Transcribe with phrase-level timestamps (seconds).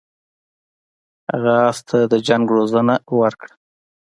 [1.31, 3.53] هغه اس ته د جنګ روزنه ورکړه.